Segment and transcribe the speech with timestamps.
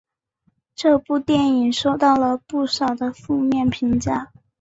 [0.73, 4.31] 这部电影收到了不少的负面评价。